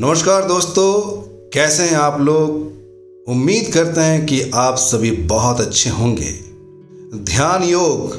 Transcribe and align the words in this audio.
नमस्कार 0.00 0.44
दोस्तों, 0.44 1.02
कैसे 1.52 1.82
हैं 1.82 1.96
आप 1.96 2.20
लोग? 2.20 2.50
उम्मीद 3.28 3.70
करते 3.74 4.00
हैं 4.00 4.26
कि 4.26 4.50
आप 4.54 4.74
सभी 4.74 5.10
बहुत 5.10 5.60
अच्छे 5.60 5.90
होंगे। 5.90 6.32
ध्यान 7.14 7.62
योग 7.62 8.10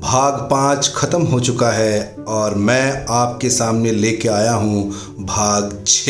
भाग 0.00 0.34
पाँच 0.50 0.92
खत्म 0.96 1.22
हो 1.22 1.40
चुका 1.40 1.70
है 1.70 2.16
और 2.28 2.54
मैं 2.54 3.06
आपके 3.08 3.50
सामने 3.50 3.92
लेके 3.92 4.28
आया 4.28 4.52
हूँ 4.52 4.90
भाग 5.20 5.84
छ। 5.86 6.08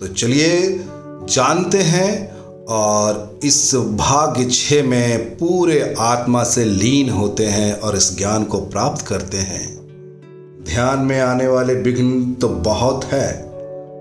तो 0.00 0.06
चलिए 0.06 0.84
जानते 1.30 1.78
हैं 1.78 2.36
और 2.64 3.40
इस 3.44 3.74
भाग 3.74 4.50
छ 4.50 4.72
में 4.72 5.36
पूरे 5.36 5.94
आत्मा 5.98 6.44
से 6.44 6.64
लीन 6.64 7.10
होते 7.10 7.46
हैं 7.46 7.80
और 7.80 7.96
इस 7.96 8.18
ज्ञान 8.18 8.44
को 8.44 8.58
प्राप्त 8.58 9.06
करते 9.06 9.36
हैं। 9.36 9.74
ध्यान 10.64 10.98
में 10.98 11.20
आने 11.20 11.48
वाले 11.48 11.74
विघ्न 11.74 12.32
तो 12.32 12.48
बहुत 12.48 13.04
है। 13.04 13.53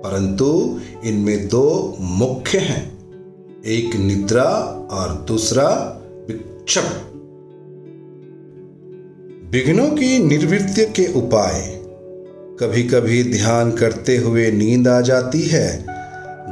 परंतु 0.04 0.80
इनमें 1.06 1.48
दो 1.48 1.98
मुख्य 2.00 2.58
हैं। 2.58 2.94
एक 3.66 3.96
निद्रा 3.96 4.44
और 4.92 5.26
दूसरा 5.28 6.02
विक्षप 6.28 7.10
विघ्नों 9.52 9.88
की 9.88 10.20
निर्वृत्ति 10.20 10.86
के 10.86 11.14
उपाय। 11.14 11.80
कभी 12.60 12.84
कभी 12.84 13.24
ध्यान 13.24 13.72
करते 13.72 14.18
हुए 14.18 14.52
नींद 14.52 14.88
आ 14.88 15.02
जाती 15.02 15.42
है। 15.42 15.86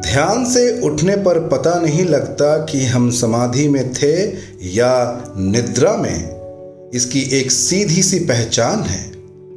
ध्यान 0.01 0.45
से 0.45 0.81
उठने 0.81 1.15
पर 1.15 1.47
पता 1.47 1.79
नहीं 1.79 2.05
लगता 2.05 2.57
कि 2.57 2.85
हम 2.85 3.11
समाधि 3.11 3.69
में 3.69 3.93
थे 3.93 4.23
या 4.63 5.23
निद्रा 5.37 5.97
में। 5.97 6.41
इसकी 6.93 7.21
एक 7.21 7.51
सीधी 7.51 8.03
सी 8.03 8.19
पहचान 8.19 8.79
है। 8.79 9.11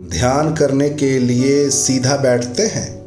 ध्यान 0.08 0.55
करने 0.55 0.91
के 0.91 1.19
लिए 1.19 1.70
सीधा 1.70 2.16
बैठते 2.16 2.62
हैं। 2.62 3.03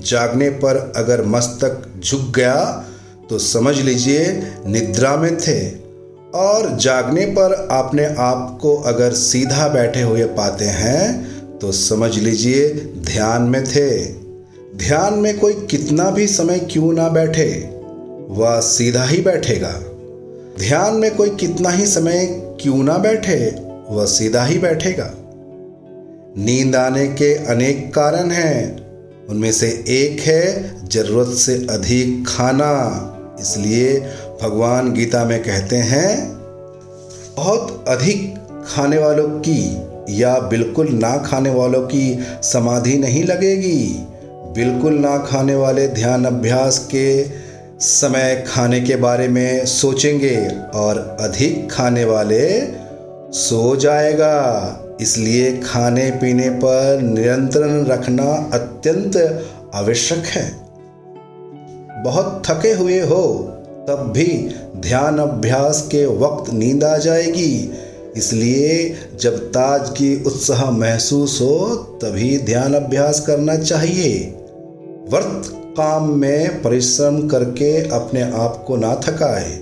जागने 0.00 0.50
पर 0.50 0.92
अगर 0.96 1.24
मस्तक 1.26 1.82
झुक 2.04 2.30
गया 2.34 2.84
तो 3.30 3.38
समझ 3.38 3.78
लीजिए 3.80 4.42
निद्रा 4.66 5.16
में 5.16 5.36
थे। 5.36 5.88
और 6.34 6.76
जागने 6.76 7.26
पर 7.26 7.52
अपने 7.70 8.04
आप 8.18 8.58
को 8.62 8.74
अगर 8.76 9.12
सीधा 9.12 9.68
बैठे 9.68 10.02
हुए 10.02 10.24
पाते 10.24 10.64
हैं 10.64 11.58
तो 11.58 11.72
समझ 11.72 12.18
लीजिए 12.18 12.68
ध्यान 12.98 13.42
में 13.42 13.64
थे। 13.64 13.88
ध्यान 14.76 15.14
में 15.14 15.38
कोई 15.38 15.52
कितना 15.52 16.10
भी 16.10 16.26
समय 16.26 16.58
क्यों 16.58 16.92
ना 16.92 17.08
बैठे, 17.08 17.48
वह 18.30 18.60
सीधा 18.60 19.04
ही 19.04 19.20
बैठेगा। 19.20 19.72
ध्यान 20.58 20.94
में 20.94 21.14
कोई 21.16 21.30
कितना 21.30 21.70
ही 21.70 21.86
समय 21.86 22.26
क्यों 22.60 22.82
ना 22.84 22.98
बैठे, 22.98 23.36
वह 23.90 24.04
सीधा 24.06 24.44
ही 24.44 24.58
बैठेगा। 24.58 25.10
नींद 26.38 26.76
आने 26.76 27.06
के 27.08 27.34
अनेक 27.34 27.88
कारण 27.94 28.30
हैं। 28.30 28.87
उनमें 29.28 29.52
से 29.52 29.68
एक 29.88 30.20
है, 30.20 30.88
ज़रूरत 30.88 31.28
से 31.28 31.54
अधिक 31.70 32.24
खाना। 32.28 33.38
इसलिए 33.40 34.00
भगवान 34.42 34.92
गीता 34.92 35.24
में 35.24 35.42
कहते 35.42 35.76
हैं, 35.76 36.28
बहुत 37.36 37.84
अधिक 37.88 38.34
खाने 38.68 38.98
वालों 38.98 39.28
की 39.28 39.60
या 40.10 40.38
बिल्कुल 40.38 40.88
ना 40.88 41.16
खाने 41.16 41.50
वालों 41.50 41.82
की 41.82 42.18
समाधि 42.42 42.98
नहीं 42.98 43.24
लगेगी। 43.24 44.04
बिल्कुल 44.54 44.94
ना 44.94 45.16
खाने 45.18 45.54
वाले 45.54 45.86
ध्यान 45.88 46.24
अभ्यास 46.24 46.78
के 46.78 47.24
समय 47.80 48.44
खाने 48.48 48.80
के 48.80 48.96
बारे 48.96 49.28
में 49.28 49.66
सोचेंगे 49.66 50.36
और 50.74 51.16
अधिक 51.20 51.70
खाने 51.70 52.04
वाले 52.04 52.60
सो 53.32 53.76
जाएगा। 53.76 54.34
इसलिए 55.00 55.56
खाने 55.56 56.10
पीने 56.10 56.50
पर 56.50 57.00
नियंत्रण 57.02 57.84
रखना 57.84 58.50
अत्यंत 58.52 59.46
आवश्यक 59.74 60.18
है। 60.18 60.52
बहुत 62.04 62.42
थके 62.46 62.72
हुए 62.72 63.00
हो, 63.00 63.54
तब 63.88 64.12
भी 64.16 64.54
ध्यान 64.76 65.18
अभ्यास 65.18 65.82
के 65.82 66.06
वक्त 66.06 66.52
नींद 66.52 66.84
आ 66.84 66.96
जाएगी। 66.96 67.72
इसलिए 68.16 68.96
जब 69.20 69.38
ताज 69.38 69.90
की 69.90 70.24
उत्साह 70.24 70.70
महसूस 70.70 71.40
हो, 71.40 71.76
तभी 71.76 72.38
ध्यान 72.38 72.74
अभ्यास 72.74 73.20
करना 73.20 73.56
चाहिए। 73.56 74.34
वर्त 75.10 75.54
काम 75.54 76.10
में 76.10 76.62
परिश्रम 76.62 77.28
करके 77.28 77.88
अपने 77.88 78.22
आप 78.22 78.64
को 78.66 78.76
ना 78.76 78.94
थकाए। 78.94 79.52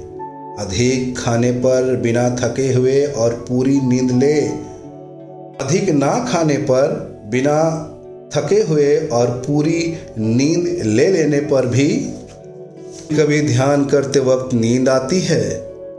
अधिक 0.58 1.18
खाने 1.18 1.52
पर 1.52 1.96
बिना 1.96 2.30
थके 2.30 2.72
हुए 2.72 3.04
और 3.04 3.32
पूरी 3.48 3.80
नींद 3.80 4.10
ले 4.10 4.66
अधिक 5.60 5.88
ना 5.90 6.12
खाने 6.30 6.56
पर, 6.56 6.88
बिना 7.30 7.92
थके 8.34 8.60
हुए 8.62 8.96
और 9.12 9.30
पूरी 9.46 9.94
नींद 10.18 10.66
ले 10.86 11.06
लेने 11.08 11.40
पर 11.40 11.66
भी 11.66 11.88
कभी 13.12 13.40
ध्यान 13.40 13.84
करते 13.84 14.20
वक्त 14.20 14.54
नींद 14.54 14.88
आती 14.88 15.20
है, 15.20 15.44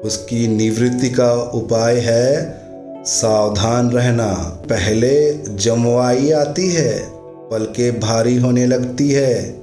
उसकी 0.03 0.47
निवृत्ति 0.47 1.09
का 1.09 1.34
उपाय 1.53 2.00
है 2.00 3.03
सावधान 3.06 3.90
रहना। 3.90 4.34
पहले 4.69 5.34
जमवाई 5.56 6.31
आती 6.31 6.69
है 6.69 6.91
पलके 7.51 7.91
भारी 7.91 8.38
होने 8.38 8.66
लगती 8.66 9.09
है। 9.12 9.56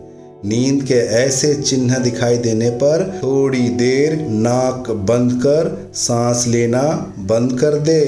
नींद 0.45 0.83
के 0.83 0.95
ऐसे 0.95 1.55
चिन्ह 1.55 1.99
दिखाई 1.99 2.37
देने 2.39 2.71
पर 2.71 3.21
थोड़ी 3.23 3.69
देर 3.69 4.17
नाक 4.21 4.91
बंद 4.91 5.33
कर, 5.33 5.91
सांस 5.95 6.45
लेना 6.49 6.83
बंद 7.19 7.59
कर 7.61 7.79
दे। 7.81 8.05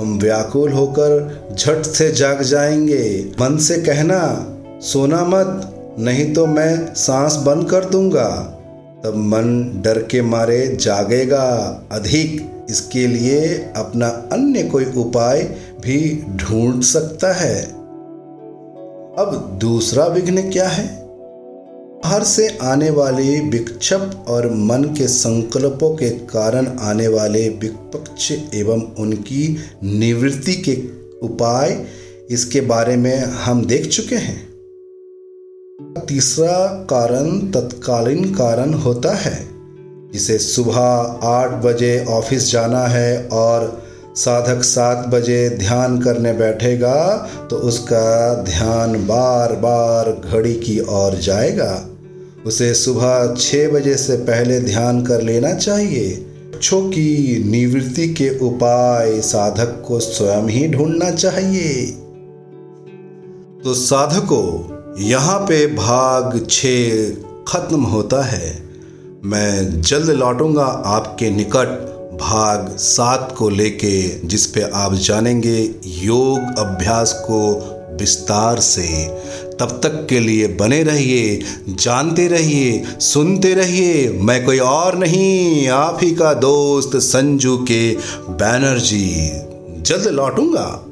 हम 0.00 0.18
व्याकुल 0.18 0.72
होकर 0.72 1.40
झट 1.58 1.82
से 1.82 2.10
जाग 2.10 2.42
जाएँगे। 2.42 3.32
मन 3.40 3.56
से 3.56 3.76
कहना, 3.76 4.46
सोना 4.80 5.24
मत, 5.24 5.74
नहीं 5.98 6.34
तो 6.34 6.46
मैं 6.46 6.94
सांस 6.94 7.36
बंद 7.36 7.70
कर 7.70 7.84
दूँगा। 7.84 8.54
तब 9.04 9.16
मन 9.16 9.80
डर 9.84 10.02
के 10.02 10.22
मारे 10.22 10.76
जागेगा। 10.80 11.82
अधिक 11.92 12.50
इसके 12.70 13.06
लिए 13.06 13.70
अपना 13.76 14.08
अन्य 14.08 14.62
कोई 14.62 14.84
उपाय 14.84 15.42
भी 15.80 16.26
ढूंढ 16.36 16.82
सकता 16.82 17.32
है। 17.32 17.62
अब 19.18 19.58
दूसरा 19.60 20.06
विघ्न 20.06 20.50
क्या 20.50 20.68
है? 20.68 21.07
बाहर 22.04 22.24
से 22.24 22.58
आने 22.62 22.90
वाले 22.90 23.40
विक्षप 23.40 24.24
और 24.28 24.54
मन 24.54 24.94
के 24.98 25.08
संकल्पों 25.08 25.96
के 25.96 26.10
कारण 26.10 26.66
आने 26.66 27.08
वाले 27.08 27.48
विपक्ष 27.48 28.32
एवं 28.54 28.96
उनकी 28.98 29.56
निवृत्ति 29.84 30.54
के 30.54 30.82
उपाय 31.26 31.86
इसके 32.30 32.60
बारे 32.60 32.96
में 32.96 33.18
हम 33.18 33.64
देख 33.66 33.86
चुके 33.86 34.14
हैं। 34.14 34.48
तीसरा 36.06 36.86
कारण 36.90 37.38
तत्कालीन 37.38 38.34
कारण 38.34 38.74
होता 38.74 39.14
है। 39.14 39.48
जिसे 40.12 40.38
सुबह 40.38 40.80
आठ 41.22 41.50
बजे 41.50 42.04
ऑफ़िस 42.08 42.52
जाना 42.52 42.86
है 42.86 43.28
और 43.28 43.87
साधक 44.18 44.62
सात 44.62 45.06
बजे 45.06 45.48
ध्यान 45.50 46.00
करने 46.02 46.32
बैठेगा 46.32 46.96
तो 47.50 47.56
उसका 47.56 48.34
ध्यान 48.42 48.94
बार 49.06 49.52
बार 49.56 50.10
घड़ी 50.24 50.54
की 50.54 50.78
ओर 50.80 51.18
जाएगा। 51.18 51.88
उसे 52.46 52.72
सुबह 52.74 53.34
छः 53.34 53.72
बजे 53.72 53.96
से 53.96 54.16
पहले 54.16 54.60
ध्यान 54.60 55.02
कर 55.04 55.22
लेना 55.22 55.52
चाहिए। 55.54 56.08
बच्चों 56.54 56.80
की 56.90 57.44
निवृत्ति 57.44 58.08
के 58.14 58.28
उपाय 58.38 59.20
साधक 59.20 59.82
को 59.86 59.98
स्वयं 60.00 60.48
ही 60.48 60.66
ढूंढना 60.68 61.10
चाहिए। 61.10 61.86
तो 63.64 63.74
साधकों, 63.74 65.04
यहाँ 65.04 65.38
पे 65.40 65.66
भाग 65.66 66.40
छ 66.50 66.66
खत्म 67.48 67.80
होता 67.82 68.22
है। 68.22 68.50
मैं 69.24 69.80
जल्द 69.80 70.10
लौटूँगा 70.10 70.64
आपके 70.64 71.30
निकट। 71.30 71.97
भाग 72.20 72.76
सात 72.76 73.34
को 73.38 73.48
लेके 73.48 74.26
जिस 74.26 74.46
पे 74.46 74.60
आप 74.60 74.94
जानेंगे 74.94 75.70
योग 75.86 76.58
अभ्यास 76.58 77.12
को 77.12 77.74
विस्तार 78.00 78.60
से। 78.60 79.06
तब 79.60 79.80
तक 79.82 80.06
के 80.10 80.20
लिए 80.20 80.46
बने 80.46 80.82
रहिए, 80.82 81.40
जानते 81.68 82.28
रहिए, 82.28 82.84
सुनते 83.00 83.54
रहिए। 83.54 84.10
मैं 84.10 84.44
कोई 84.44 84.58
और 84.58 84.98
नहीं, 84.98 85.68
आप 85.68 85.98
ही 86.02 86.10
का 86.10 86.34
दोस्त 86.34 86.96
संजू 86.96 87.56
के 87.56 87.96
बैनर्जी। 88.28 89.30
जल्द 89.82 90.06
लौटूँगा। 90.06 90.84